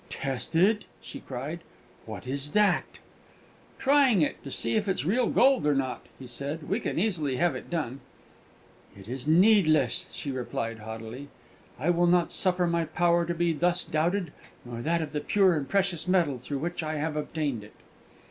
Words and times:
"Tested!" 0.09 0.85
she 0.99 1.19
cried; 1.19 1.59
"what 2.07 2.25
is 2.25 2.53
that?" 2.53 2.97
"Trying 3.77 4.21
it, 4.21 4.43
to 4.43 4.49
see 4.49 4.73
if 4.75 4.87
it's 4.87 5.05
real 5.05 5.27
gold 5.27 5.63
or 5.67 5.75
not," 5.75 6.07
he 6.17 6.25
said. 6.25 6.67
"We 6.67 6.79
can 6.79 6.97
easily 6.97 7.35
have 7.35 7.55
it 7.55 7.69
done." 7.69 7.99
"It 8.97 9.07
is 9.07 9.27
needless," 9.27 10.07
she 10.11 10.31
replied, 10.31 10.79
haughtily. 10.79 11.27
"I 11.77 11.91
will 11.91 12.07
not 12.07 12.31
suffer 12.31 12.65
my 12.65 12.85
power 12.85 13.27
to 13.27 13.35
be 13.35 13.53
thus 13.53 13.85
doubted, 13.85 14.33
nor 14.65 14.81
that 14.81 15.03
of 15.03 15.11
the 15.13 15.21
pure 15.21 15.55
and 15.55 15.69
precious 15.69 16.07
metal 16.07 16.39
through 16.39 16.57
which 16.57 16.81
I 16.81 16.95
have 16.95 17.15
obtained 17.15 17.63
it!" 17.63 17.75